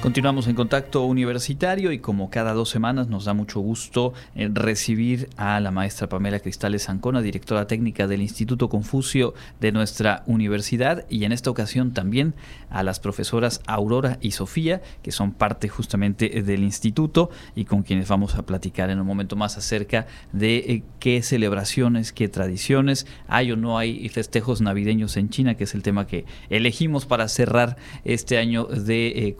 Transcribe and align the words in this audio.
Continuamos 0.00 0.46
en 0.46 0.54
contacto 0.54 1.02
universitario 1.02 1.90
y 1.90 1.98
como 1.98 2.30
cada 2.30 2.52
dos 2.52 2.70
semanas 2.70 3.08
nos 3.08 3.24
da 3.24 3.34
mucho 3.34 3.58
gusto 3.58 4.14
eh, 4.36 4.48
recibir 4.50 5.28
a 5.36 5.58
la 5.58 5.72
maestra 5.72 6.08
Pamela 6.08 6.38
Cristales 6.38 6.88
Ancona, 6.88 7.20
directora 7.20 7.66
técnica 7.66 8.06
del 8.06 8.22
Instituto 8.22 8.68
Confucio 8.68 9.34
de 9.58 9.72
nuestra 9.72 10.22
universidad 10.26 11.04
y 11.10 11.24
en 11.24 11.32
esta 11.32 11.50
ocasión 11.50 11.94
también 11.94 12.34
a 12.70 12.84
las 12.84 13.00
profesoras 13.00 13.60
Aurora 13.66 14.18
y 14.20 14.30
Sofía, 14.30 14.82
que 15.02 15.10
son 15.10 15.32
parte 15.32 15.68
justamente 15.68 16.28
del 16.42 16.62
instituto 16.62 17.30
y 17.56 17.64
con 17.64 17.82
quienes 17.82 18.06
vamos 18.06 18.36
a 18.36 18.46
platicar 18.46 18.90
en 18.90 19.00
un 19.00 19.06
momento 19.06 19.34
más 19.34 19.58
acerca 19.58 20.06
de 20.32 20.58
eh, 20.58 20.82
qué 21.00 21.22
celebraciones, 21.22 22.12
qué 22.12 22.28
tradiciones 22.28 23.08
hay 23.26 23.50
o 23.50 23.56
no 23.56 23.78
hay 23.78 24.08
festejos 24.10 24.60
navideños 24.60 25.16
en 25.16 25.28
China, 25.28 25.56
que 25.56 25.64
es 25.64 25.74
el 25.74 25.82
tema 25.82 26.06
que 26.06 26.24
elegimos 26.50 27.04
para 27.04 27.26
cerrar 27.26 27.76
este 28.04 28.38
año 28.38 28.64
de 28.64 29.08
eh, 29.08 29.34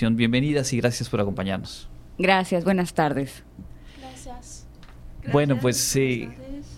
Bienvenidas 0.00 0.72
y 0.72 0.76
gracias 0.76 1.08
por 1.08 1.20
acompañarnos. 1.20 1.88
Gracias, 2.18 2.64
buenas 2.64 2.94
tardes. 2.94 3.42
Gracias. 4.00 4.66
Bueno, 5.32 5.58
pues 5.60 5.76
sí. 5.76 6.28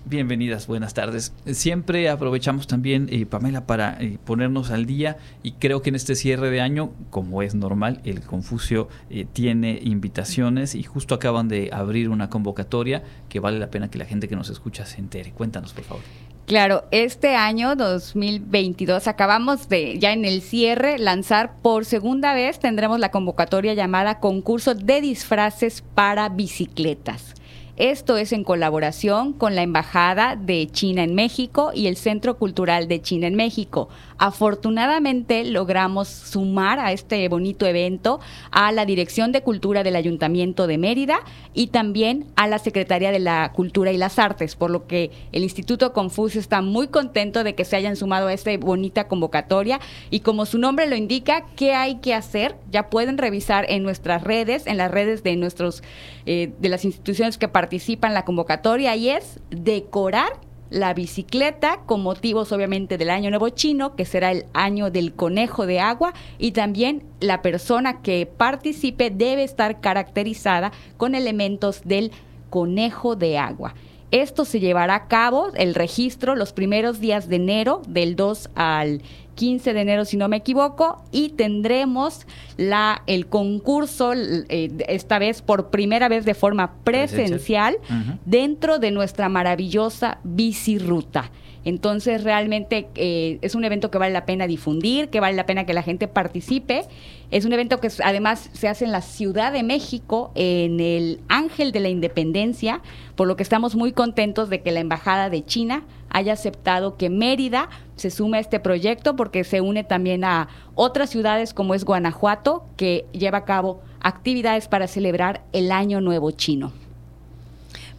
Bienvenidas, 0.06 0.66
buenas 0.66 0.94
tardes. 0.94 1.34
Siempre 1.44 2.08
aprovechamos 2.08 2.66
también, 2.66 3.08
eh, 3.10 3.26
Pamela, 3.26 3.66
para 3.66 4.00
eh, 4.00 4.18
ponernos 4.24 4.70
al 4.70 4.86
día 4.86 5.18
y 5.42 5.52
creo 5.52 5.82
que 5.82 5.90
en 5.90 5.96
este 5.96 6.14
cierre 6.14 6.50
de 6.50 6.62
año, 6.62 6.92
como 7.10 7.42
es 7.42 7.54
normal, 7.54 8.00
el 8.04 8.22
Confucio 8.22 8.88
eh, 9.10 9.26
tiene 9.30 9.78
invitaciones 9.82 10.74
y 10.74 10.82
justo 10.82 11.14
acaban 11.14 11.48
de 11.48 11.68
abrir 11.72 12.08
una 12.08 12.30
convocatoria 12.30 13.02
que 13.28 13.38
vale 13.38 13.58
la 13.58 13.70
pena 13.70 13.90
que 13.90 13.98
la 13.98 14.06
gente 14.06 14.28
que 14.28 14.36
nos 14.36 14.48
escucha 14.48 14.86
se 14.86 14.98
entere. 14.98 15.32
Cuéntanos, 15.32 15.74
por 15.74 15.84
favor. 15.84 16.02
Claro, 16.50 16.82
este 16.90 17.36
año 17.36 17.76
2022 17.76 19.06
acabamos 19.06 19.68
de 19.68 20.00
ya 20.00 20.10
en 20.10 20.24
el 20.24 20.42
cierre 20.42 20.98
lanzar 20.98 21.62
por 21.62 21.84
segunda 21.84 22.34
vez 22.34 22.58
tendremos 22.58 22.98
la 22.98 23.12
convocatoria 23.12 23.74
llamada 23.74 24.18
Concurso 24.18 24.74
de 24.74 25.00
disfraces 25.00 25.84
para 25.94 26.28
bicicletas. 26.28 27.36
Esto 27.80 28.18
es 28.18 28.34
en 28.34 28.44
colaboración 28.44 29.32
con 29.32 29.54
la 29.54 29.62
Embajada 29.62 30.36
de 30.36 30.66
China 30.70 31.02
en 31.02 31.14
México 31.14 31.70
y 31.74 31.86
el 31.86 31.96
Centro 31.96 32.36
Cultural 32.36 32.88
de 32.88 33.00
China 33.00 33.26
en 33.26 33.36
México. 33.36 33.88
Afortunadamente 34.18 35.46
logramos 35.46 36.06
sumar 36.08 36.78
a 36.78 36.92
este 36.92 37.26
bonito 37.30 37.64
evento 37.64 38.20
a 38.50 38.70
la 38.70 38.84
Dirección 38.84 39.32
de 39.32 39.40
Cultura 39.40 39.82
del 39.82 39.96
Ayuntamiento 39.96 40.66
de 40.66 40.76
Mérida 40.76 41.20
y 41.54 41.68
también 41.68 42.26
a 42.36 42.48
la 42.48 42.58
Secretaría 42.58 43.12
de 43.12 43.18
la 43.18 43.50
Cultura 43.54 43.92
y 43.92 43.96
las 43.96 44.18
Artes, 44.18 44.56
por 44.56 44.70
lo 44.70 44.86
que 44.86 45.10
el 45.32 45.42
Instituto 45.42 45.94
Confucio 45.94 46.38
está 46.38 46.60
muy 46.60 46.88
contento 46.88 47.44
de 47.44 47.54
que 47.54 47.64
se 47.64 47.76
hayan 47.76 47.96
sumado 47.96 48.26
a 48.26 48.34
esta 48.34 48.54
bonita 48.58 49.08
convocatoria 49.08 49.80
y 50.10 50.20
como 50.20 50.44
su 50.44 50.58
nombre 50.58 50.86
lo 50.86 50.96
indica, 50.96 51.46
¿qué 51.56 51.72
hay 51.72 51.94
que 52.00 52.12
hacer? 52.12 52.56
Ya 52.70 52.90
pueden 52.90 53.16
revisar 53.16 53.64
en 53.70 53.82
nuestras 53.82 54.22
redes, 54.22 54.66
en 54.66 54.76
las 54.76 54.90
redes 54.90 55.22
de 55.22 55.36
nuestros 55.36 55.82
eh, 56.26 56.52
de 56.58 56.68
las 56.68 56.84
instituciones 56.84 57.38
que 57.38 57.48
participan 57.48 57.69
en 57.70 58.14
la 58.14 58.24
convocatoria 58.24 58.96
y 58.96 59.10
es 59.10 59.40
decorar 59.50 60.32
la 60.70 60.94
bicicleta 60.94 61.80
con 61.86 62.02
motivos 62.02 62.52
obviamente 62.52 62.96
del 62.96 63.10
Año 63.10 63.30
Nuevo 63.30 63.48
Chino, 63.48 63.96
que 63.96 64.04
será 64.04 64.30
el 64.30 64.46
año 64.52 64.90
del 64.90 65.14
conejo 65.14 65.66
de 65.66 65.80
agua, 65.80 66.14
y 66.38 66.52
también 66.52 67.02
la 67.20 67.42
persona 67.42 68.02
que 68.02 68.26
participe 68.26 69.10
debe 69.10 69.42
estar 69.42 69.80
caracterizada 69.80 70.72
con 70.96 71.14
elementos 71.14 71.82
del 71.84 72.12
conejo 72.50 73.16
de 73.16 73.38
agua. 73.38 73.74
Esto 74.12 74.44
se 74.44 74.58
llevará 74.58 74.94
a 74.96 75.08
cabo, 75.08 75.52
el 75.54 75.74
registro, 75.74 76.34
los 76.34 76.52
primeros 76.52 76.98
días 76.98 77.28
de 77.28 77.36
enero, 77.36 77.82
del 77.86 78.16
2 78.16 78.50
al 78.56 79.02
15 79.40 79.72
de 79.72 79.80
enero, 79.80 80.04
si 80.04 80.18
no 80.18 80.28
me 80.28 80.36
equivoco, 80.36 81.02
y 81.12 81.30
tendremos 81.30 82.26
la, 82.58 83.02
el 83.06 83.26
concurso, 83.26 84.12
eh, 84.12 84.70
esta 84.86 85.18
vez 85.18 85.40
por 85.40 85.70
primera 85.70 86.10
vez 86.10 86.26
de 86.26 86.34
forma 86.34 86.74
presencial, 86.84 87.78
dentro 88.26 88.78
de 88.78 88.90
nuestra 88.90 89.30
maravillosa 89.30 90.18
biciruta. 90.24 91.30
Entonces 91.64 92.24
realmente 92.24 92.88
eh, 92.94 93.38
es 93.42 93.54
un 93.54 93.64
evento 93.64 93.90
que 93.90 93.98
vale 93.98 94.12
la 94.12 94.24
pena 94.24 94.46
difundir, 94.46 95.08
que 95.10 95.20
vale 95.20 95.36
la 95.36 95.46
pena 95.46 95.66
que 95.66 95.74
la 95.74 95.82
gente 95.82 96.08
participe. 96.08 96.84
Es 97.30 97.44
un 97.44 97.52
evento 97.52 97.80
que 97.80 97.88
además 98.02 98.50
se 98.52 98.68
hace 98.68 98.84
en 98.84 98.92
la 98.92 99.02
Ciudad 99.02 99.52
de 99.52 99.62
México, 99.62 100.32
en 100.34 100.80
el 100.80 101.20
Ángel 101.28 101.72
de 101.72 101.80
la 101.80 101.88
Independencia, 101.88 102.80
por 103.14 103.28
lo 103.28 103.36
que 103.36 103.42
estamos 103.42 103.76
muy 103.76 103.92
contentos 103.92 104.48
de 104.48 104.62
que 104.62 104.72
la 104.72 104.80
Embajada 104.80 105.30
de 105.30 105.44
China 105.44 105.84
haya 106.08 106.32
aceptado 106.32 106.96
que 106.96 107.08
Mérida 107.08 107.68
se 107.94 108.10
sume 108.10 108.38
a 108.38 108.40
este 108.40 108.58
proyecto 108.58 109.14
porque 109.14 109.44
se 109.44 109.60
une 109.60 109.84
también 109.84 110.24
a 110.24 110.48
otras 110.74 111.10
ciudades 111.10 111.54
como 111.54 111.74
es 111.74 111.84
Guanajuato, 111.84 112.64
que 112.76 113.06
lleva 113.12 113.38
a 113.38 113.44
cabo 113.44 113.80
actividades 114.00 114.66
para 114.66 114.88
celebrar 114.88 115.44
el 115.52 115.70
Año 115.70 116.00
Nuevo 116.00 116.30
Chino. 116.30 116.72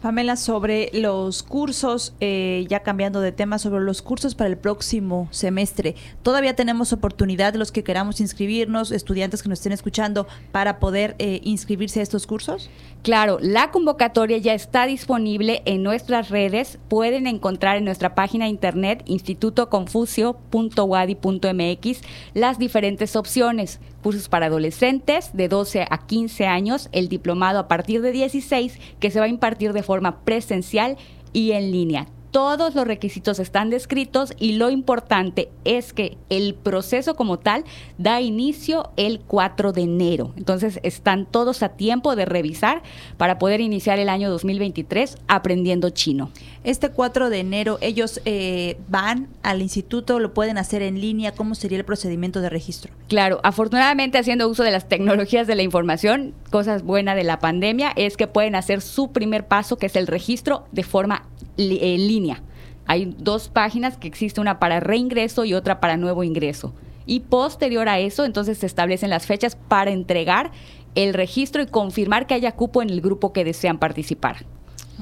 Pamela, 0.02 0.34
sobre 0.34 0.90
los 0.92 1.44
cursos, 1.44 2.12
eh, 2.18 2.66
ya 2.68 2.80
cambiando 2.80 3.20
de 3.20 3.30
tema, 3.30 3.60
sobre 3.60 3.84
los 3.84 4.02
cursos 4.02 4.34
para 4.34 4.50
el 4.50 4.58
próximo 4.58 5.28
semestre, 5.30 5.94
¿todavía 6.24 6.56
tenemos 6.56 6.92
oportunidad 6.92 7.54
los 7.54 7.70
que 7.70 7.84
queramos 7.84 8.20
inscribirnos, 8.20 8.90
estudiantes 8.90 9.44
que 9.44 9.48
nos 9.48 9.60
estén 9.60 9.70
escuchando, 9.70 10.26
para 10.50 10.80
poder 10.80 11.14
eh, 11.20 11.40
inscribirse 11.44 12.00
a 12.00 12.02
estos 12.02 12.26
cursos? 12.26 12.68
Claro, 13.04 13.38
la 13.40 13.70
convocatoria 13.70 14.38
ya 14.38 14.54
está 14.54 14.86
disponible 14.86 15.62
en 15.66 15.84
nuestras 15.84 16.30
redes. 16.30 16.80
Pueden 16.88 17.28
encontrar 17.28 17.76
en 17.76 17.84
nuestra 17.84 18.16
página 18.16 18.46
de 18.46 18.50
internet 18.50 19.04
institutoconfucio.wadi.mx 19.06 22.00
las 22.34 22.58
diferentes 22.58 23.14
opciones. 23.14 23.78
Cursos 24.02 24.28
para 24.28 24.46
adolescentes 24.46 25.30
de 25.32 25.48
12 25.48 25.86
a 25.88 26.06
15 26.06 26.46
años, 26.46 26.88
el 26.92 27.08
diplomado 27.08 27.58
a 27.58 27.68
partir 27.68 28.02
de 28.02 28.12
16 28.12 28.78
que 29.00 29.10
se 29.10 29.20
va 29.20 29.26
a 29.26 29.28
impartir 29.28 29.72
de 29.72 29.82
forma 29.82 30.24
presencial 30.24 30.96
y 31.32 31.52
en 31.52 31.70
línea 31.70 32.08
todos 32.32 32.74
los 32.74 32.86
requisitos 32.86 33.38
están 33.38 33.68
descritos 33.68 34.32
y 34.38 34.54
lo 34.54 34.70
importante 34.70 35.50
es 35.64 35.92
que 35.92 36.16
el 36.30 36.54
proceso 36.54 37.14
como 37.14 37.38
tal 37.38 37.64
da 37.98 38.22
inicio 38.22 38.90
el 38.96 39.20
4 39.20 39.72
de 39.72 39.82
enero. 39.82 40.32
Entonces 40.36 40.80
están 40.82 41.26
todos 41.26 41.62
a 41.62 41.68
tiempo 41.68 42.16
de 42.16 42.24
revisar 42.24 42.82
para 43.18 43.38
poder 43.38 43.60
iniciar 43.60 43.98
el 43.98 44.08
año 44.08 44.30
2023 44.30 45.18
aprendiendo 45.28 45.90
chino. 45.90 46.30
Este 46.64 46.88
4 46.88 47.28
de 47.28 47.40
enero 47.40 47.78
ellos 47.82 48.22
eh, 48.24 48.78
van 48.88 49.28
al 49.42 49.60
instituto, 49.60 50.18
lo 50.18 50.32
pueden 50.32 50.56
hacer 50.56 50.80
en 50.80 51.00
línea, 51.00 51.32
¿cómo 51.32 51.54
sería 51.54 51.76
el 51.76 51.84
procedimiento 51.84 52.40
de 52.40 52.48
registro? 52.48 52.94
Claro, 53.08 53.40
afortunadamente 53.42 54.16
haciendo 54.16 54.48
uso 54.48 54.62
de 54.62 54.70
las 54.70 54.88
tecnologías 54.88 55.46
de 55.46 55.54
la 55.54 55.62
información, 55.62 56.32
cosas 56.50 56.82
buenas 56.82 57.14
de 57.14 57.24
la 57.24 57.40
pandemia 57.40 57.92
es 57.94 58.16
que 58.16 58.26
pueden 58.26 58.54
hacer 58.54 58.80
su 58.80 59.12
primer 59.12 59.46
paso 59.46 59.76
que 59.76 59.86
es 59.86 59.96
el 59.96 60.06
registro 60.06 60.64
de 60.72 60.82
forma 60.82 61.26
en 61.56 62.06
línea. 62.06 62.42
Hay 62.86 63.14
dos 63.18 63.48
páginas 63.48 63.96
que 63.96 64.08
existe 64.08 64.40
una 64.40 64.58
para 64.58 64.80
reingreso 64.80 65.44
y 65.44 65.54
otra 65.54 65.80
para 65.80 65.96
nuevo 65.96 66.24
ingreso. 66.24 66.74
Y 67.06 67.20
posterior 67.20 67.88
a 67.88 67.98
eso, 67.98 68.24
entonces 68.24 68.58
se 68.58 68.66
establecen 68.66 69.10
las 69.10 69.26
fechas 69.26 69.56
para 69.56 69.90
entregar 69.90 70.52
el 70.94 71.14
registro 71.14 71.62
y 71.62 71.66
confirmar 71.66 72.26
que 72.26 72.34
haya 72.34 72.52
cupo 72.52 72.82
en 72.82 72.90
el 72.90 73.00
grupo 73.00 73.32
que 73.32 73.44
desean 73.44 73.78
participar. 73.78 74.44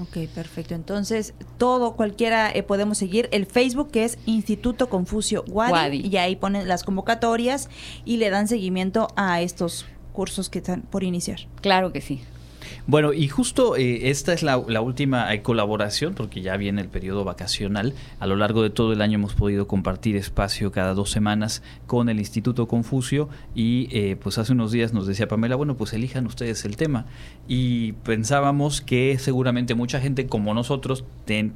Ok, 0.00 0.28
perfecto. 0.34 0.74
Entonces, 0.74 1.34
todo, 1.58 1.94
cualquiera 1.94 2.50
eh, 2.50 2.62
podemos 2.62 2.96
seguir 2.96 3.28
el 3.32 3.44
Facebook 3.44 3.90
que 3.90 4.04
es 4.04 4.18
Instituto 4.24 4.88
Confucio 4.88 5.44
Wadi, 5.48 6.06
y 6.06 6.16
ahí 6.16 6.36
ponen 6.36 6.68
las 6.68 6.84
convocatorias 6.84 7.68
y 8.04 8.16
le 8.16 8.30
dan 8.30 8.48
seguimiento 8.48 9.08
a 9.16 9.40
estos 9.42 9.86
cursos 10.12 10.48
que 10.48 10.58
están 10.58 10.82
por 10.82 11.02
iniciar. 11.02 11.40
Claro 11.60 11.92
que 11.92 12.00
sí. 12.00 12.22
Bueno, 12.86 13.12
y 13.12 13.28
justo 13.28 13.76
eh, 13.76 14.10
esta 14.10 14.32
es 14.32 14.42
la, 14.42 14.58
última 14.58 15.32
eh, 15.32 15.42
colaboración, 15.42 16.14
porque 16.14 16.40
ya 16.40 16.56
viene 16.56 16.80
el 16.80 16.88
periodo 16.88 17.24
vacacional. 17.24 17.94
A 18.18 18.26
lo 18.26 18.36
largo 18.36 18.62
de 18.62 18.70
todo 18.70 18.92
el 18.92 19.02
año 19.02 19.16
hemos 19.16 19.34
podido 19.34 19.66
compartir 19.66 20.16
espacio 20.16 20.72
cada 20.72 20.94
dos 20.94 21.10
semanas 21.10 21.62
con 21.86 22.08
el 22.08 22.18
Instituto 22.18 22.68
Confucio 22.68 23.28
y 23.54 23.88
eh, 23.92 24.16
pues 24.20 24.38
hace 24.38 24.52
unos 24.52 24.72
días 24.72 24.92
nos 24.92 25.06
decía 25.06 25.28
Pamela, 25.28 25.56
bueno, 25.56 25.76
pues 25.76 25.92
elijan 25.92 26.26
ustedes 26.26 26.64
el 26.64 26.76
tema. 26.76 27.06
Y 27.48 27.92
pensábamos 28.04 28.80
que 28.80 29.18
seguramente 29.18 29.74
mucha 29.74 30.00
gente 30.00 30.26
como 30.26 30.54
nosotros 30.54 31.04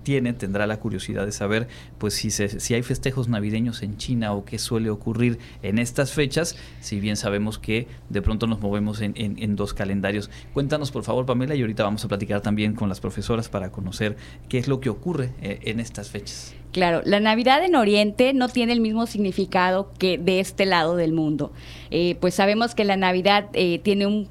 tiene, 0.03 0.33
tendrá 0.33 0.67
la 0.67 0.79
curiosidad 0.79 1.27
de 1.27 1.33
saber 1.33 1.69
pues 1.99 2.15
si, 2.15 2.31
si 2.31 2.75
hay 2.75 2.83
festejos 2.83 3.29
navideños 3.29 3.83
en 3.83 3.97
China 3.97 4.33
o 4.33 4.45
qué 4.45 4.59
suele 4.59 4.91
ocurrir 4.91 5.39
en 5.63 5.79
estas 5.79 6.13
fechas, 6.13 6.57
si 6.81 7.01
bien 7.01 7.17
sabemos 7.17 7.59
que 7.59 7.89
de 8.09 8.23
pronto 8.23 8.47
nos 8.47 8.61
movemos 8.61 9.01
en, 9.01 9.15
en 9.17 9.57
dos 9.57 9.75
calendarios. 9.75 10.31
Cuéntanos 10.53 10.91
por 10.91 11.04
favor, 11.05 11.27
Pamela, 11.27 11.55
y 11.55 11.61
ahorita 11.61 11.85
vamos 11.85 12.05
a 12.05 12.09
platicar 12.09 12.41
también 12.41 12.75
con 12.75 12.89
las 12.89 13.01
profesoras 13.01 13.49
para 13.49 13.71
conocer 13.71 14.17
qué 14.49 14.59
es 14.59 14.69
lo 14.69 14.81
que 14.81 14.91
ocurre 14.91 15.31
eh, 15.41 15.61
en 15.63 15.81
estas 15.81 16.11
fechas. 16.11 16.55
Claro, 16.73 17.03
la 17.05 17.21
Navidad 17.21 17.65
en 17.65 17.77
Oriente 17.77 18.33
no 18.33 18.49
tiene 18.49 18.73
el 18.73 18.81
mismo 18.81 19.07
significado 19.07 19.93
que 19.99 20.19
de 20.19 20.41
este 20.41 20.67
lado 20.67 20.97
del 20.97 21.13
mundo. 21.13 21.53
Eh, 21.91 22.17
pues 22.21 22.35
sabemos 22.35 22.75
que 22.75 22.85
la 22.85 22.97
Navidad 22.97 23.49
eh, 23.53 23.79
tiene 23.79 24.07
un, 24.07 24.29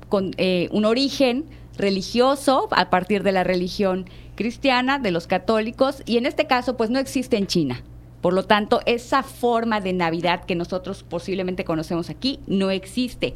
un 0.71 0.85
origen 0.85 1.45
religioso 1.77 2.67
a 2.71 2.89
partir 2.89 3.23
de 3.23 3.31
la 3.31 3.43
religión 3.43 4.09
cristiana, 4.35 4.99
de 4.99 5.11
los 5.11 5.27
católicos, 5.27 6.03
y 6.05 6.17
en 6.17 6.25
este 6.25 6.47
caso 6.47 6.75
pues 6.75 6.89
no 6.89 6.99
existe 6.99 7.37
en 7.37 7.47
China. 7.47 7.83
Por 8.23 8.33
lo 8.33 8.45
tanto, 8.45 8.79
esa 8.85 9.21
forma 9.21 9.81
de 9.81 9.91
Navidad 9.91 10.45
que 10.45 10.55
nosotros 10.55 11.03
posiblemente 11.03 11.65
conocemos 11.65 12.09
aquí 12.09 12.39
no 12.47 12.71
existe. 12.71 13.33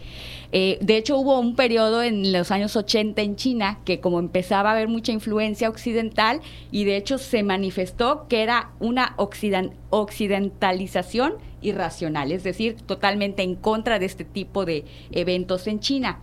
Eh, 0.53 0.77
de 0.79 0.95
hecho, 0.95 1.17
hubo 1.17 1.41
un 1.41 1.57
periodo 1.57 2.01
en 2.03 2.31
los 2.31 2.51
años 2.51 2.77
80 2.77 3.21
en 3.21 3.35
China 3.35 3.79
que 3.83 3.99
como 3.99 4.19
empezaba 4.19 4.69
a 4.69 4.71
haber 4.71 4.87
mucha 4.87 5.11
influencia 5.11 5.67
occidental 5.67 6.39
y 6.71 6.85
de 6.85 6.95
hecho 6.95 7.17
se 7.17 7.43
manifestó 7.43 8.29
que 8.29 8.43
era 8.43 8.69
una 8.79 9.13
occidentalización 9.89 11.33
irracional, 11.61 12.31
es 12.31 12.45
decir, 12.45 12.77
totalmente 12.77 13.43
en 13.43 13.55
contra 13.55 13.99
de 13.99 14.05
este 14.05 14.23
tipo 14.23 14.63
de 14.63 14.85
eventos 15.11 15.67
en 15.67 15.81
China. 15.81 16.21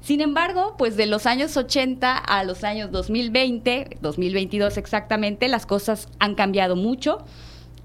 Sin 0.00 0.22
embargo, 0.22 0.74
pues 0.78 0.96
de 0.96 1.04
los 1.04 1.26
años 1.26 1.54
80 1.58 2.16
a 2.16 2.44
los 2.44 2.64
años 2.64 2.90
2020, 2.92 3.98
2022 4.00 4.78
exactamente, 4.78 5.48
las 5.48 5.66
cosas 5.66 6.08
han 6.18 6.34
cambiado 6.34 6.76
mucho 6.76 7.26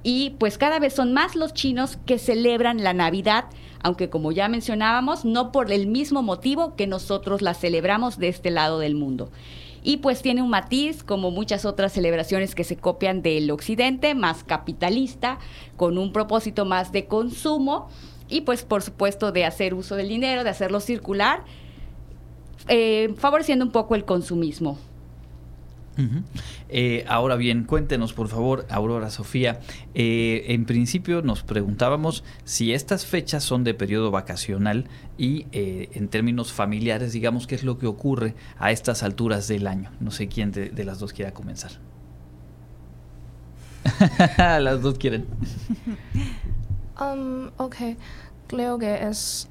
y 0.03 0.31
pues 0.39 0.57
cada 0.57 0.80
vez 0.80 0.94
son 0.94 1.13
más 1.13 1.36
los 1.36 1.53
chinos 1.53 1.98
que 2.06 2.18
celebran 2.18 2.83
la 2.83 2.94
Navidad, 2.94 3.45
aunque 3.83 4.09
como 4.09 4.31
ya 4.31 4.48
mencionábamos, 4.48 5.25
no 5.25 5.51
por 5.51 5.71
el 5.71 5.88
mismo 5.88 6.21
motivo 6.24 6.75
que 6.75 6.88
nosotros 6.88 7.42
la 7.42 7.53
celebramos 7.53 8.18
de 8.18 8.27
este 8.27 8.51
lado 8.51 8.80
del 8.80 8.95
mundo. 8.95 9.31
Y 9.83 9.98
pues 9.98 10.21
tiene 10.21 10.44
un 10.44 10.50
matiz, 10.50 11.03
como 11.03 11.31
muchas 11.31 11.65
otras 11.65 11.94
celebraciones 11.94 12.53
que 12.53 12.63
se 12.63 12.77
copian 12.77 13.21
del 13.24 13.50
occidente, 13.50 14.13
más 14.13 14.44
capitalista, 14.44 15.39
con 15.75 15.98
un 15.98 16.13
propósito 16.13 16.65
más 16.65 16.92
de 16.92 17.06
consumo 17.06 17.89
y 18.30 18.42
pues 18.42 18.63
por 18.63 18.83
supuesto 18.83 19.31
de 19.31 19.45
hacer 19.45 19.74
uso 19.74 19.95
del 19.95 20.07
dinero, 20.07 20.44
de 20.44 20.51
hacerlo 20.51 20.80
circular 20.80 21.44
eh, 22.68 23.13
favoreciendo 23.18 23.65
un 23.65 23.71
poco 23.71 23.95
el 23.95 24.06
consumismo. 24.06 24.77
Eh, 26.70 27.06
ahora 27.08 27.36
bien, 27.36 27.66
cuéntenos 27.66 28.14
por 28.14 28.28
favor, 28.28 28.66
Aurora 28.70 29.10
Sofía, 29.10 29.60
eh, 29.94 30.46
en 30.48 30.66
principio 30.66 31.22
nos 31.22 31.44
preguntábamos 31.44 32.24
si 32.44 32.74
estas 32.74 33.06
fechas 33.06 33.44
son 33.44 33.64
de 33.64 33.74
periodo 33.74 34.10
vacacional 34.12 34.86
y 35.18 35.46
en 35.52 36.08
términos 36.08 36.52
familiares, 36.52 37.14
digamos, 37.14 37.46
qué 37.46 37.56
es 37.56 37.64
lo 37.64 37.78
que 37.78 37.88
ocurre 37.88 38.36
a 38.58 38.72
estas 38.72 39.04
alturas 39.04 39.48
del 39.48 39.68
año. 39.68 39.92
No 40.00 40.12
sé 40.12 40.28
quién 40.28 40.52
de, 40.52 40.84
las 40.84 41.00
dos 41.00 41.14
quiera 41.14 41.32
comenzar. 41.32 41.72
las 44.38 44.82
dos 44.82 44.98
quieren. 44.98 45.26
Um, 47.00 47.50
ok, 47.58 47.76
creo 48.46 48.78
que 48.78 49.08
es... 49.08 49.50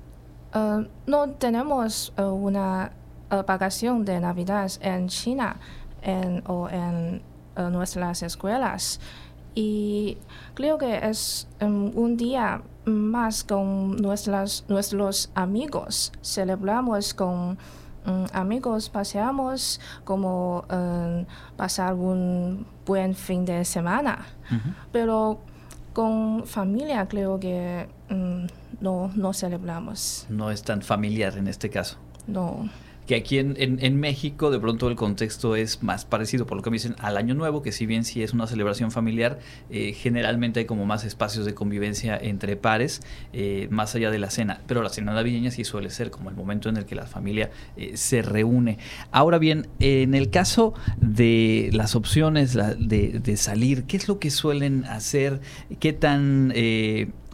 no 1.06 1.30
tenemos 1.30 2.12
una 2.16 2.92
vacación 3.28 4.04
de 4.04 4.20
Navidad 4.20 4.70
en 4.80 5.08
China 5.08 5.56
en, 6.02 6.42
o 6.46 6.68
en 6.68 7.22
uh, 7.56 7.70
nuestras 7.70 8.22
escuelas. 8.22 9.00
Y 9.54 10.18
creo 10.54 10.78
que 10.78 11.08
es 11.08 11.48
um, 11.60 11.90
un 11.96 12.16
día 12.16 12.62
más 12.84 13.44
con 13.44 13.96
nuestras, 13.96 14.64
nuestros 14.68 15.30
amigos. 15.34 16.12
Celebramos 16.22 17.14
con 17.14 17.58
um, 18.06 18.26
amigos, 18.32 18.88
paseamos 18.88 19.80
como 20.04 20.64
um, 20.70 21.24
pasar 21.56 21.94
un 21.94 22.66
buen 22.86 23.14
fin 23.14 23.44
de 23.44 23.64
semana. 23.64 24.26
Pero 24.92 25.40
con 25.92 26.44
familia 26.46 27.06
creo 27.08 27.38
que 27.38 27.88
no, 28.80 29.08
no 29.14 29.32
celebramos. 29.32 30.26
No 30.28 30.50
es 30.50 30.62
tan 30.62 30.82
familiar 30.82 31.36
en 31.36 31.48
este 31.48 31.70
caso. 31.70 31.96
No 32.26 32.68
que 33.06 33.16
aquí 33.16 33.38
en, 33.38 33.56
en, 33.58 34.00
México 34.00 34.50
de 34.50 34.60
pronto 34.60 34.88
el 34.88 34.94
contexto 34.94 35.56
es 35.56 35.82
más 35.82 36.04
parecido, 36.04 36.46
por 36.46 36.56
lo 36.56 36.62
que 36.62 36.70
me 36.70 36.76
dicen, 36.76 36.94
al 36.98 37.16
Año 37.16 37.34
Nuevo, 37.34 37.60
que 37.60 37.72
si 37.72 37.84
bien 37.86 38.04
sí 38.04 38.22
es 38.22 38.32
una 38.32 38.46
celebración 38.46 38.90
familiar, 38.92 39.40
eh, 39.68 39.92
generalmente 39.94 40.60
hay 40.60 40.66
como 40.66 40.86
más 40.86 41.04
espacios 41.04 41.44
de 41.44 41.54
convivencia 41.54 42.16
entre 42.16 42.56
pares, 42.56 43.02
eh, 43.32 43.66
más 43.70 43.94
allá 43.94 44.10
de 44.10 44.18
la 44.18 44.30
cena. 44.30 44.60
Pero 44.66 44.82
la 44.82 44.90
cena 44.90 45.12
navideña 45.12 45.50
sí 45.50 45.64
suele 45.64 45.90
ser 45.90 46.10
como 46.10 46.30
el 46.30 46.36
momento 46.36 46.68
en 46.68 46.76
el 46.76 46.84
que 46.84 46.94
la 46.94 47.06
familia 47.06 47.50
eh, 47.76 47.96
se 47.96 48.22
reúne. 48.22 48.78
Ahora 49.10 49.38
bien, 49.38 49.66
en 49.80 50.14
el 50.14 50.30
caso 50.30 50.74
de 51.00 51.70
las 51.72 51.96
opciones 51.96 52.54
de, 52.54 53.18
de, 53.18 53.36
salir, 53.36 53.84
¿qué 53.84 53.96
es 53.96 54.06
lo 54.06 54.18
que 54.18 54.30
suelen 54.30 54.84
hacer? 54.84 55.40
¿Qué 55.80 55.92
tan 55.92 56.52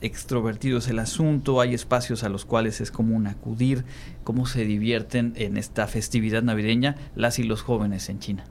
extrovertido 0.00 0.78
es 0.78 0.88
el 0.88 0.98
asunto, 0.98 1.60
hay 1.60 1.74
espacios 1.74 2.24
a 2.24 2.28
los 2.28 2.44
cuales 2.44 2.80
es 2.80 2.90
común 2.90 3.26
acudir, 3.26 3.84
cómo 4.24 4.46
se 4.46 4.64
divierten 4.64 5.32
en 5.36 5.56
esta 5.56 5.86
festividad 5.86 6.42
navideña 6.42 6.96
las 7.14 7.38
y 7.38 7.44
los 7.44 7.62
jóvenes 7.62 8.08
en 8.08 8.18
China. 8.18 8.44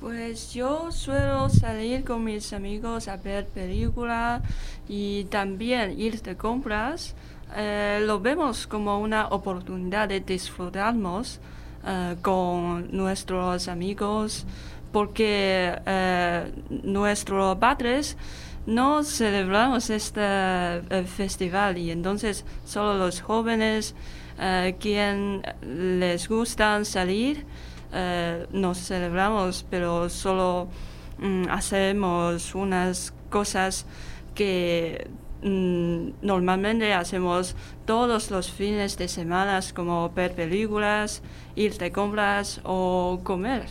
Pues 0.00 0.54
yo 0.54 0.92
suelo 0.92 1.48
salir 1.48 2.04
con 2.04 2.22
mis 2.22 2.52
amigos 2.52 3.08
a 3.08 3.16
ver 3.16 3.46
películas 3.46 4.42
y 4.88 5.24
también 5.24 5.98
ir 5.98 6.22
de 6.22 6.36
compras. 6.36 7.16
Eh, 7.56 8.00
lo 8.06 8.20
vemos 8.20 8.68
como 8.68 9.00
una 9.00 9.26
oportunidad 9.28 10.08
de 10.08 10.20
disfrutarnos 10.20 11.40
eh, 11.84 12.14
con 12.22 12.96
nuestros 12.96 13.66
amigos 13.66 14.46
porque 14.92 15.74
eh, 15.84 16.52
nuestros 16.70 17.56
padres 17.58 18.16
no 18.68 19.02
celebramos 19.02 19.88
este 19.88 20.20
eh, 20.20 21.04
festival 21.06 21.78
y 21.78 21.90
entonces 21.90 22.44
solo 22.66 22.98
los 22.98 23.22
jóvenes 23.22 23.94
eh, 24.38 24.76
quien 24.78 25.42
les 25.62 26.28
gustan 26.28 26.84
salir 26.84 27.46
eh, 27.94 28.46
nos 28.52 28.76
celebramos 28.76 29.64
pero 29.70 30.10
solo 30.10 30.68
mm, 31.18 31.44
hacemos 31.48 32.54
unas 32.54 33.14
cosas 33.30 33.86
que 34.34 35.08
mm, 35.42 36.10
normalmente 36.20 36.92
hacemos 36.92 37.56
todos 37.86 38.30
los 38.30 38.50
fines 38.52 38.98
de 38.98 39.08
semana 39.08 39.60
como 39.74 40.10
ver 40.10 40.34
películas 40.34 41.22
ir 41.56 41.78
de 41.78 41.90
compras 41.90 42.60
o 42.64 43.20
comer 43.24 43.64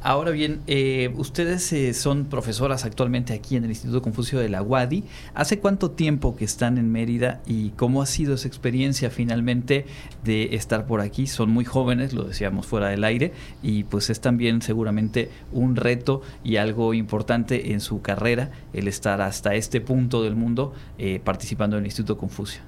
Ahora 0.00 0.30
bien, 0.30 0.60
eh, 0.68 1.12
ustedes 1.16 1.72
eh, 1.72 1.92
son 1.92 2.26
profesoras 2.26 2.84
actualmente 2.84 3.34
aquí 3.34 3.56
en 3.56 3.64
el 3.64 3.70
Instituto 3.70 4.00
Confucio 4.00 4.38
de 4.38 4.48
la 4.48 4.62
UADI. 4.62 5.02
¿Hace 5.34 5.58
cuánto 5.58 5.90
tiempo 5.90 6.36
que 6.36 6.44
están 6.44 6.78
en 6.78 6.92
Mérida 6.92 7.40
y 7.46 7.70
cómo 7.70 8.00
ha 8.00 8.06
sido 8.06 8.34
esa 8.34 8.46
experiencia 8.46 9.10
finalmente 9.10 9.86
de 10.22 10.54
estar 10.54 10.86
por 10.86 11.00
aquí? 11.00 11.26
Son 11.26 11.50
muy 11.50 11.64
jóvenes, 11.64 12.12
lo 12.12 12.22
decíamos 12.22 12.64
fuera 12.64 12.88
del 12.88 13.02
aire, 13.02 13.32
y 13.60 13.84
pues 13.84 14.08
es 14.08 14.20
también 14.20 14.62
seguramente 14.62 15.30
un 15.50 15.74
reto 15.74 16.22
y 16.44 16.56
algo 16.56 16.94
importante 16.94 17.72
en 17.72 17.80
su 17.80 18.00
carrera 18.00 18.52
el 18.72 18.86
estar 18.86 19.20
hasta 19.20 19.56
este 19.56 19.80
punto 19.80 20.22
del 20.22 20.36
mundo 20.36 20.74
eh, 20.96 21.20
participando 21.22 21.76
en 21.76 21.82
el 21.82 21.86
Instituto 21.86 22.16
Confucio. 22.16 22.62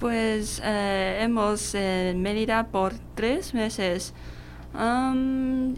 Pues 0.00 0.60
hemos 0.64 1.74
en 1.74 2.20
Mérida 2.20 2.66
por 2.66 2.94
tres 3.14 3.54
meses 3.54 4.12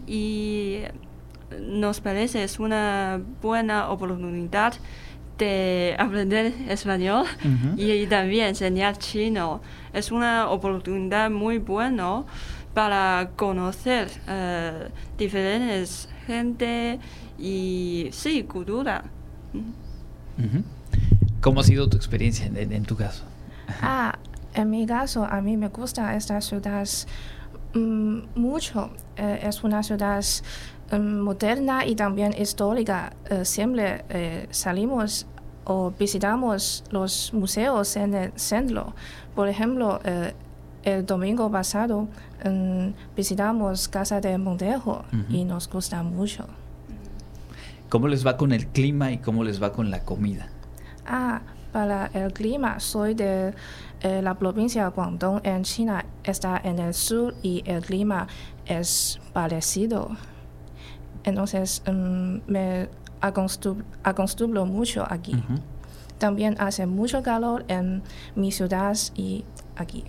y 0.07 0.81
nos 1.59 2.01
parece 2.01 2.43
es 2.43 2.59
una 2.59 3.21
buena 3.41 3.89
oportunidad 3.89 4.73
de 5.37 5.95
aprender 5.97 6.53
español 6.69 7.25
y, 7.75 8.05
también 8.07 8.49
enseñar 8.49 8.97
chino. 8.97 9.61
Es 9.91 10.11
una 10.11 10.49
oportunidad 10.49 11.31
muy 11.31 11.57
buena 11.57 12.23
para 12.73 13.31
conocer 13.35 14.07
uh, 14.27 14.89
diferentes 15.17 16.09
gente 16.27 16.99
y 17.39 18.09
sí, 18.11 18.43
cultura. 18.43 19.03
¿Cómo 21.41 21.59
ha 21.59 21.63
sido 21.63 21.89
tu 21.89 21.97
experiencia 21.97 22.45
en, 22.45 22.71
en 22.71 22.83
tu 22.83 22.95
caso? 22.95 23.23
Ah, 23.81 24.17
en 24.53 24.69
mi 24.69 24.85
caso, 24.85 25.25
a 25.25 25.41
mí 25.41 25.57
me 25.57 25.69
gusta 25.69 26.15
estas 26.15 26.45
ciudades 26.45 27.07
mucho. 27.73 28.91
Eh, 29.15 29.39
es 29.43 29.63
una 29.63 29.83
ciudad 29.83 30.23
mm, 30.91 31.19
moderna 31.19 31.85
y 31.85 31.95
también 31.95 32.33
histórica. 32.37 33.13
Eh, 33.29 33.45
siempre 33.45 34.03
eh, 34.09 34.47
salimos 34.51 35.27
o 35.63 35.91
visitamos 35.91 36.83
los 36.89 37.33
museos 37.33 37.95
en 37.95 38.13
el 38.13 38.31
centro. 38.35 38.93
Por 39.35 39.47
ejemplo, 39.47 39.99
el 40.83 41.05
domingo 41.05 41.51
pasado 41.51 42.07
mm, 42.43 42.89
visitamos 43.15 43.87
Casa 43.87 44.19
de 44.19 44.37
Montejo 44.37 45.05
y 45.29 45.45
nos 45.45 45.69
gusta 45.69 46.01
mucho. 46.03 46.47
¿Cómo 47.89 48.07
les 48.07 48.25
va 48.25 48.37
con 48.37 48.51
el 48.51 48.67
clima 48.67 49.11
y 49.11 49.19
cómo 49.19 49.43
les 49.43 49.61
va 49.61 49.71
con 49.71 49.91
la 49.91 50.03
comida? 50.03 50.47
Ah, 51.05 51.41
para 51.71 52.07
el 52.13 52.33
clima, 52.33 52.79
soy 52.79 53.13
de 53.13 53.53
eh, 54.01 54.21
la 54.21 54.33
provincia 54.35 54.85
de 54.85 54.89
Guangdong 54.89 55.41
en 55.43 55.63
China, 55.63 56.05
está 56.23 56.59
en 56.63 56.79
el 56.79 56.93
sur 56.93 57.35
y 57.41 57.63
el 57.65 57.83
clima 57.83 58.27
es 58.65 59.19
parecido. 59.33 60.09
Entonces 61.23 61.83
mm, 61.85 62.37
me 62.47 62.89
acostumbro, 63.21 64.65
mucho 64.65 65.05
aquí. 65.07 65.43
También 66.17 66.55
hace 66.59 66.85
mucho 66.85 67.21
calor 67.23 67.65
en 67.67 68.03
mi 68.35 68.51
ciudad 68.51 68.97
y 69.15 69.43
aquí. 69.75 70.03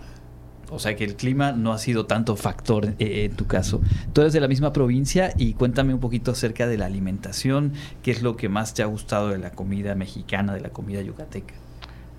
O 0.73 0.79
sea 0.79 0.97
que 0.97 1.05
el 1.05 1.17
clima 1.17 1.53
no 1.53 1.73
ha 1.73 1.79
sido 1.79 2.07
tanto 2.07 2.35
factor 2.35 2.95
eh, 2.99 3.27
en 3.27 3.37
tu 3.37 3.47
caso. 3.47 3.83
Tú 4.15 4.23
eres 4.23 4.33
de 4.33 4.41
la 4.41 4.49
misma 4.49 4.73
provincia 4.73 5.35
y 5.37 5.53
cuéntame 5.53 5.93
un 5.93 6.01
poquito 6.01 6.31
acerca 6.31 6.67
de 6.67 6.79
la 6.79 6.87
alimentación, 6.87 7.75
qué 8.03 8.11
es 8.11 8.23
lo 8.23 8.37
que 8.37 8.49
más 8.49 8.73
te 8.73 8.83
ha 8.83 8.87
gustado 8.87 9.29
de 9.29 9.39
la 9.39 9.51
comida 9.51 9.95
mexicana, 9.95 10.55
de 10.55 10.61
la 10.63 10.71
comida 10.71 11.03
yucateca. 11.03 11.55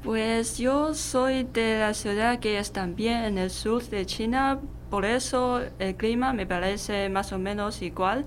Pues 0.04 0.60
yo 0.60 0.94
soy 0.94 1.48
de 1.52 1.80
la 1.80 1.96
ciudad 1.96 2.40
que 2.40 2.60
es 2.60 2.72
también 2.72 3.24
en 3.24 3.38
el 3.40 3.50
sur 3.50 3.84
de 3.90 4.06
China, 4.06 4.60
por 4.92 5.06
eso 5.06 5.62
el 5.80 5.96
clima 5.96 6.34
me 6.34 6.46
parece 6.46 7.10
más 7.10 7.34
o 7.34 7.40
menos 7.40 7.82
igual, 7.82 8.26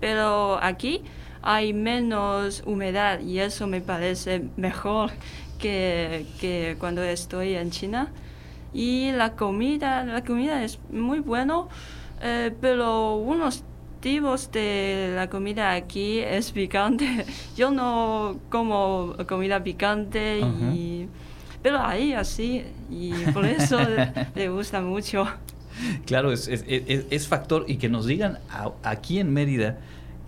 pero 0.00 0.58
aquí 0.60 1.02
hay 1.40 1.72
menos 1.72 2.64
humedad 2.66 3.20
y 3.20 3.38
eso 3.38 3.68
me 3.68 3.80
parece 3.80 4.42
mejor 4.56 5.12
que, 5.60 6.26
que 6.40 6.76
cuando 6.80 7.04
estoy 7.04 7.54
en 7.54 7.70
China. 7.70 8.10
Y 8.78 9.10
la 9.10 9.32
comida, 9.32 10.04
la 10.04 10.22
comida 10.22 10.62
es 10.62 10.78
muy 10.92 11.18
bueno, 11.18 11.68
eh, 12.22 12.54
pero 12.60 13.16
unos 13.16 13.64
tipos 13.98 14.52
de 14.52 15.14
la 15.16 15.28
comida 15.28 15.72
aquí 15.72 16.20
es 16.20 16.52
picante. 16.52 17.26
Yo 17.56 17.72
no 17.72 18.38
como 18.50 19.16
comida 19.26 19.64
picante 19.64 20.38
y 20.38 21.08
pero 21.60 21.80
ahí 21.80 22.12
así 22.12 22.62
y 22.88 23.10
por 23.32 23.46
eso 23.46 23.78
le 24.36 24.48
gusta 24.48 24.80
mucho. 24.80 25.26
Claro, 26.06 26.30
es, 26.30 26.46
es, 26.46 26.62
es, 26.68 27.26
factor 27.26 27.64
y 27.66 27.78
que 27.78 27.88
nos 27.88 28.06
digan 28.06 28.38
aquí 28.84 29.18
en 29.18 29.32
Mérida 29.32 29.78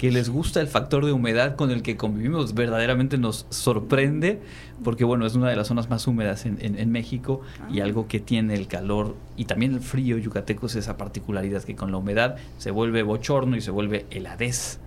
que 0.00 0.10
les 0.10 0.30
gusta 0.30 0.62
el 0.62 0.66
factor 0.66 1.04
de 1.04 1.12
humedad 1.12 1.56
con 1.56 1.70
el 1.70 1.82
que 1.82 1.98
convivimos 1.98 2.54
verdaderamente 2.54 3.18
nos 3.18 3.44
sorprende 3.50 4.40
porque 4.82 5.04
bueno 5.04 5.26
es 5.26 5.34
una 5.34 5.50
de 5.50 5.56
las 5.56 5.66
zonas 5.66 5.90
más 5.90 6.06
húmedas 6.06 6.46
en, 6.46 6.58
en, 6.62 6.90
México 6.90 7.42
y 7.70 7.80
ah. 7.80 7.84
algo 7.84 8.08
que 8.08 8.18
tiene 8.18 8.54
el 8.54 8.66
calor 8.66 9.14
y 9.36 9.44
también 9.44 9.74
el 9.74 9.80
frío 9.80 10.16
yucateco 10.16 10.68
es 10.68 10.76
esa 10.76 10.96
particularidad 10.96 11.64
que 11.64 11.76
con 11.76 11.90
la 11.90 11.98
humedad 11.98 12.36
se 12.56 12.70
vuelve 12.70 13.02
bochorno 13.02 13.58
y 13.58 13.60
se 13.60 13.70
vuelve 13.70 14.06
heladez. 14.10 14.78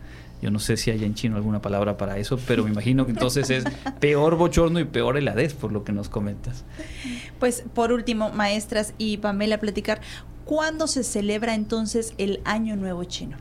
Yo 0.41 0.49
no 0.49 0.57
sé 0.57 0.77
si 0.77 0.89
hay 0.89 1.03
en 1.03 1.13
chino 1.13 1.35
alguna 1.35 1.61
palabra 1.61 1.95
para 1.95 2.17
eso, 2.17 2.39
pero 2.47 2.63
me 2.63 2.71
imagino 2.71 3.05
que 3.05 3.11
entonces 3.11 3.51
es 3.51 3.65
peor 3.99 4.35
bochorno 4.35 4.79
y 4.79 4.85
peor 4.85 5.17
heladez 5.17 5.53
por 5.53 5.71
lo 5.71 5.83
que 5.83 5.91
nos 5.91 6.09
comentas. 6.09 6.65
Pues 7.37 7.63
por 7.75 7.91
último, 7.91 8.31
maestras 8.31 8.95
y 8.97 9.17
Pamela, 9.17 9.59
platicar, 9.59 10.01
¿cuándo 10.43 10.87
se 10.87 11.03
celebra 11.03 11.53
entonces 11.53 12.15
el 12.17 12.41
Año 12.45 12.75
Nuevo 12.75 13.03
chino? 13.03 13.37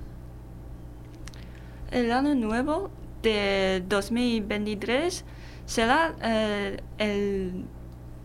El 1.92 2.10
año 2.10 2.34
nuevo 2.34 2.90
de 3.22 3.84
2023 3.86 5.24
será 5.66 6.14
eh, 6.22 6.80
el 6.98 7.64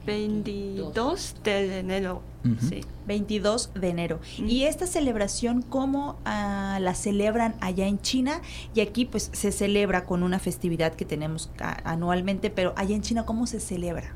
22 0.06 1.36
de 1.44 1.80
enero. 1.80 2.22
sí. 2.62 2.82
22 3.08 3.72
de 3.74 3.90
enero. 3.90 4.20
¿Y 4.38 4.64
esta 4.64 4.88
celebración 4.88 5.62
cómo 5.62 6.18
ah, 6.26 6.78
la 6.82 6.96
celebran 6.96 7.56
allá 7.60 7.88
en 7.88 8.00
China? 8.00 8.42
Y 8.74 8.82
aquí 8.82 9.06
pues 9.06 9.30
se 9.34 9.52
celebra 9.52 10.06
con 10.06 10.24
una 10.24 10.40
festividad 10.40 10.94
que 10.94 11.06
tenemos 11.06 11.52
anualmente, 11.84 12.50
pero 12.50 12.74
allá 12.78 12.96
en 12.96 13.02
China 13.02 13.26
¿cómo 13.26 13.48
se 13.48 13.60
celebra? 13.60 14.14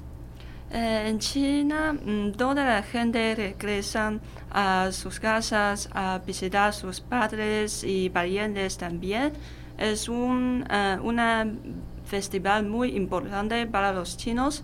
Eh, 0.74 1.10
en 1.10 1.20
China 1.20 1.92
mm, 1.94 2.32
toda 2.32 2.64
la 2.64 2.82
gente 2.82 3.36
regresa 3.36 4.14
a 4.50 4.90
sus 4.94 5.20
casas 5.20 5.90
a 5.92 6.22
visitar 6.26 6.70
a 6.70 6.72
sus 6.72 7.02
padres 7.02 7.84
y 7.84 8.10
parientes 8.10 8.78
también. 8.78 9.34
Es 9.78 10.08
un 10.08 10.64
uh, 10.64 12.06
festival 12.06 12.66
muy 12.66 12.96
importante 12.96 13.66
para 13.68 13.92
los 13.92 14.16
chinos. 14.16 14.64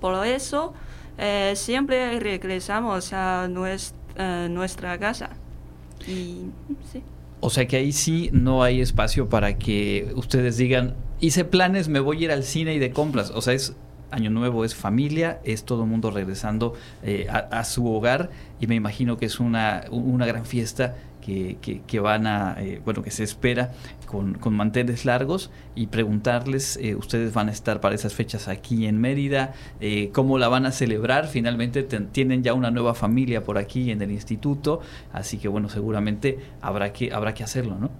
Por 0.00 0.26
eso 0.26 0.74
eh, 1.16 1.54
siempre 1.56 2.20
regresamos 2.20 3.14
a 3.14 3.48
nuestra 3.48 4.98
casa. 4.98 5.30
Y, 6.06 6.50
O 7.40 7.48
sea 7.48 7.66
que 7.66 7.76
ahí 7.76 7.92
sí 7.92 8.28
no 8.32 8.62
hay 8.62 8.82
espacio 8.82 9.28
para 9.30 9.56
que 9.56 10.12
ustedes 10.16 10.58
digan, 10.58 10.94
hice 11.20 11.46
planes, 11.46 11.88
me 11.88 12.00
voy 12.00 12.18
a 12.18 12.24
ir 12.24 12.30
al 12.32 12.42
cine 12.42 12.74
y 12.74 12.78
de 12.78 12.90
compras. 12.90 13.30
O 13.34 13.40
sea, 13.40 13.54
es 13.54 13.74
Año 14.16 14.30
Nuevo 14.30 14.64
es 14.64 14.74
familia, 14.74 15.40
es 15.44 15.64
todo 15.64 15.82
el 15.82 15.90
mundo 15.90 16.10
regresando 16.10 16.72
eh, 17.02 17.26
a, 17.28 17.64
su 17.64 17.86
hogar 17.86 18.30
y 18.58 18.66
me 18.66 18.74
imagino 18.74 19.18
que 19.18 19.26
es 19.26 19.40
una, 19.40 19.84
una 19.90 20.24
gran 20.24 20.46
fiesta 20.46 20.96
que, 21.20 21.58
que, 21.86 22.00
van 22.00 22.26
a, 22.26 22.56
eh, 22.58 22.80
bueno, 22.82 23.02
que 23.02 23.10
se 23.10 23.24
espera 23.24 23.72
con, 24.06 24.34
con 24.34 24.54
manteles 24.54 25.04
largos 25.04 25.50
y 25.74 25.88
preguntarles, 25.88 26.78
eh, 26.80 26.94
ustedes 26.94 27.34
van 27.34 27.48
a 27.48 27.52
estar 27.52 27.80
para 27.80 27.94
esas 27.94 28.14
fechas 28.14 28.48
aquí 28.48 28.86
en 28.86 28.98
Mérida, 29.00 29.52
cómo 30.12 30.38
la 30.38 30.48
van 30.48 30.64
a 30.64 30.72
celebrar, 30.72 31.26
finalmente 31.26 31.82
tienen 31.82 32.42
ya 32.42 32.54
una 32.54 32.70
nueva 32.70 32.94
familia 32.94 33.44
por 33.44 33.58
aquí 33.58 33.90
en 33.90 34.00
el 34.00 34.12
instituto, 34.12 34.80
así 35.12 35.36
que 35.36 35.48
bueno, 35.48 35.68
seguramente 35.68 36.38
habrá 36.62 36.92
que, 36.92 37.12
habrá 37.12 37.34
que 37.34 37.44
hacerlo, 37.44 37.76
¿no? 37.78 37.90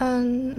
Um, 0.00 0.54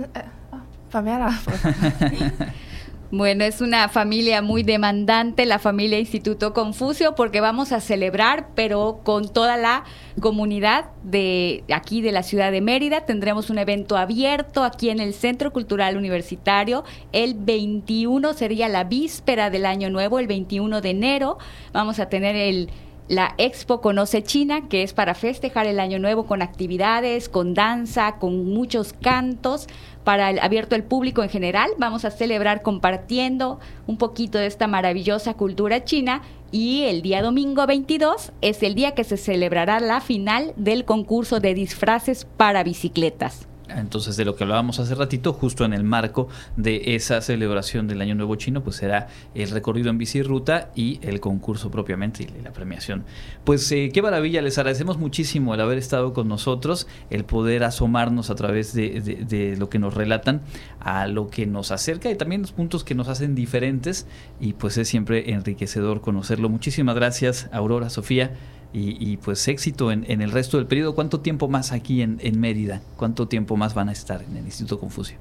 Pamela, 0.90 1.38
Bueno, 3.12 3.44
es 3.44 3.62
una 3.62 3.88
familia 3.88 4.42
muy 4.42 4.64
demandante, 4.64 5.46
la 5.46 5.60
familia 5.60 6.00
Instituto 6.00 6.54
Confucio, 6.54 7.14
porque 7.14 7.40
vamos 7.40 7.72
a 7.72 7.80
celebrar, 7.80 8.48
pero 8.56 9.02
con 9.04 9.32
toda 9.32 9.58
la 9.58 9.84
comunidad 10.20 10.86
de 11.04 11.64
aquí 11.72 12.02
de 12.02 12.12
la 12.12 12.24
ciudad 12.24 12.52
de 12.52 12.62
Mérida. 12.62 13.06
Tendremos 13.06 13.52
un 13.52 13.60
evento 13.60 13.96
abierto 13.96 14.64
aquí 14.64 14.90
en 14.90 15.00
el 15.00 15.14
Centro 15.14 15.54
Cultural 15.54 15.98
Universitario. 15.98 16.84
El 17.12 17.36
21 17.36 18.34
sería 18.34 18.70
la 18.70 18.86
víspera 18.86 19.52
del 19.52 19.68
Año 19.68 19.92
Nuevo, 19.92 20.18
el 20.18 20.26
21 20.26 20.82
de 20.82 20.90
enero. 20.90 21.38
Vamos 21.74 22.00
a 22.00 22.10
tener 22.10 22.36
el 22.36 22.72
la 23.08 23.36
Expo 23.38 23.82
Conoce 23.82 24.24
China, 24.24 24.68
que 24.68 24.82
es 24.82 24.94
para 24.94 25.14
festejar 25.14 25.68
el 25.68 25.80
año 25.80 26.00
nuevo 26.00 26.26
con 26.26 26.42
actividades, 26.42 27.30
con 27.30 27.54
danza, 27.54 28.16
con 28.18 28.46
muchos 28.46 28.94
cantos, 28.94 29.68
para 30.06 30.30
el, 30.30 30.40
abierto 30.40 30.76
al 30.76 30.84
público 30.84 31.22
en 31.22 31.30
general. 31.30 31.72
Vamos 31.78 32.06
a 32.06 32.12
celebrar 32.12 32.62
compartiendo 32.62 33.60
un 33.88 33.98
poquito 33.98 34.38
de 34.38 34.46
esta 34.46 34.68
maravillosa 34.68 35.34
cultura 35.34 35.84
china 35.84 36.22
y 36.52 36.84
el 36.84 37.02
día 37.02 37.22
domingo 37.22 37.68
22 37.68 38.32
es 38.40 38.64
el 38.64 38.76
día 38.76 38.94
que 38.94 39.04
se 39.04 39.18
celebrará 39.18 39.82
la 39.82 40.00
final 40.00 40.54
del 40.56 40.86
concurso 40.86 41.42
de 41.42 41.54
disfraces 41.54 42.26
para 42.38 42.64
bicicletas. 42.64 43.50
Entonces, 43.70 44.18
de 44.18 44.26
lo 44.26 44.36
que 44.36 44.44
hablábamos 44.44 44.80
hace 44.80 44.96
ratito, 44.96 45.34
justo 45.34 45.66
en 45.66 45.74
el 45.74 45.84
marco 45.84 46.28
de 46.56 46.96
esa 46.96 47.22
celebración 47.22 47.88
del 47.88 48.02
Año 48.02 48.16
Nuevo 48.16 48.36
Chino, 48.36 48.64
pues 48.64 48.76
será 48.76 49.08
el 49.34 49.50
recorrido 49.50 49.90
en 49.90 49.98
bicirruta 49.98 50.70
y 50.76 51.00
el 51.02 51.20
concurso 51.20 51.72
propiamente 51.72 52.24
y 52.24 52.44
la 52.44 52.52
premiación. 52.52 53.04
Pues 53.44 53.72
eh, 53.72 53.90
qué 53.94 54.02
maravilla, 54.02 54.42
les 54.42 54.58
agradecemos 54.58 54.98
muchísimo 54.98 55.54
el 55.54 55.62
haber 55.62 55.78
estado 55.78 56.14
con 56.14 56.28
nosotros, 56.28 56.88
el 57.10 57.26
poder 57.26 57.64
asomarnos 57.64 58.30
a 58.30 58.36
través 58.36 58.74
de, 58.74 59.56
lo 59.58 59.70
que 59.70 59.80
nos 59.80 59.94
relatan 59.94 60.42
a 60.80 61.08
lo 61.08 61.30
que 61.30 61.46
nos 61.46 61.72
acerca 61.72 62.10
y 62.10 62.16
también 62.16 62.42
los 62.42 62.52
puntos 62.52 62.84
que 62.84 62.96
nos 62.96 63.08
hacen 63.08 63.36
diferentes 63.36 64.08
y 64.40 64.54
pues 64.54 64.78
es 64.78 64.88
siempre 64.88 65.32
enriquecedor 65.32 66.02
conocerlo. 66.02 66.50
Muchísimas 66.50 66.96
gracias, 66.96 67.50
Aurora, 67.52 67.90
Sofía 67.90 68.34
y, 68.74 69.18
pues 69.18 69.48
éxito 69.48 69.92
en, 69.92 70.06
el 70.10 70.32
resto 70.32 70.58
del 70.58 70.68
periodo. 70.68 70.96
¿Cuánto 70.96 71.22
tiempo 71.22 71.48
más 71.48 71.72
aquí 71.72 72.02
en, 72.02 72.40
Mérida? 72.40 72.82
¿Cuánto 72.98 73.28
tiempo 73.28 73.56
más 73.56 73.74
van 73.74 73.90
a 73.90 73.94
estar 73.94 74.22
en 74.22 74.36
el 74.36 74.46
Instituto 74.46 74.80
Confucio? 74.80 75.18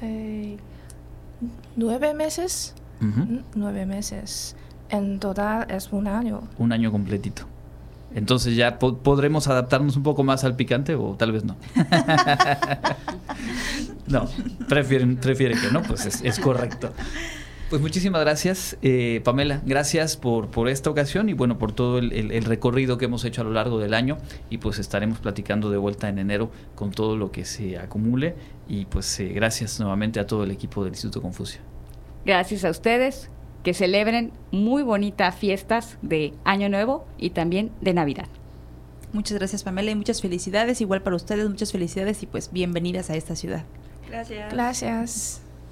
Eh, 0.00 0.56
nueve 1.76 2.14
meses. 2.14 2.74
Nueve 3.54 3.84
meses. 3.84 4.56
En 4.88 5.20
total 5.20 5.70
es 5.70 5.92
un 5.92 6.08
año. 6.08 6.42
Un 6.56 6.72
año 6.72 6.90
completito. 6.90 7.42
Entonces 8.14 8.56
ya 8.56 8.78
podremos 8.78 9.48
adaptarnos 9.48 9.96
un 9.96 10.02
poco 10.02 10.24
más 10.24 10.44
al 10.44 10.56
picante 10.56 10.94
o 10.94 11.14
tal 11.14 11.32
vez 11.32 11.44
no. 11.44 11.56
no, 14.06 14.26
prefieren, 14.66 15.16
prefieren 15.16 15.60
que 15.60 15.70
no, 15.70 15.82
pues 15.82 16.06
es, 16.06 16.22
es 16.22 16.38
correcto. 16.38 16.92
Pues 17.70 17.82
muchísimas 17.82 18.22
gracias, 18.22 18.78
eh, 18.80 19.20
Pamela. 19.24 19.60
Gracias 19.66 20.16
por, 20.16 20.50
por 20.50 20.70
esta 20.70 20.88
ocasión 20.88 21.28
y 21.28 21.34
bueno, 21.34 21.58
por 21.58 21.72
todo 21.72 21.98
el, 21.98 22.44
recorrido 22.44 22.96
que 22.96 23.04
hemos 23.04 23.26
hecho 23.26 23.42
a 23.42 23.44
lo 23.44 23.50
largo 23.50 23.78
del 23.78 23.92
año. 23.92 24.16
Y 24.48 24.56
pues 24.56 24.78
estaremos 24.78 25.18
platicando 25.18 25.70
de 25.70 25.76
vuelta 25.76 26.08
en 26.08 26.18
enero 26.18 26.50
con 26.74 26.92
todo 26.92 27.18
lo 27.18 27.30
que 27.30 27.44
se 27.44 27.78
acumule. 27.78 28.36
Y 28.68 28.86
pues 28.86 29.20
eh, 29.20 29.28
gracias 29.28 29.78
nuevamente 29.80 30.18
a 30.18 30.26
todo 30.26 30.44
el 30.44 30.50
equipo 30.50 30.82
del 30.82 30.94
Instituto 30.94 31.20
Confucio. 31.20 31.60
Gracias 32.24 32.64
a 32.64 32.70
ustedes. 32.70 33.30
Que 33.62 33.74
celebren 33.74 34.32
muy 34.50 34.82
bonitas 34.82 35.34
fiestas 35.34 35.98
de 36.00 36.32
Año 36.44 36.70
Nuevo 36.70 37.06
y 37.18 37.30
también 37.30 37.70
de 37.82 37.92
Navidad. 37.92 38.28
Muchas 39.12 39.36
gracias, 39.36 39.62
Pamela, 39.62 39.90
y 39.90 39.94
muchas 39.94 40.22
felicidades. 40.22 40.80
Igual 40.80 41.02
para 41.02 41.16
ustedes, 41.16 41.46
muchas 41.48 41.72
felicidades 41.72 42.22
y 42.22 42.26
pues 42.26 42.50
bienvenidas 42.50 43.10
a 43.10 43.16
esta 43.16 43.36
ciudad. 43.36 43.64
Gracias. 44.08 44.52
Gracias. 44.52 45.47